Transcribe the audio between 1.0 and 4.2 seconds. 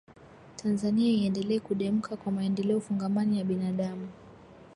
iendelee kudemka kwa maendeleo fungamani ya binadamu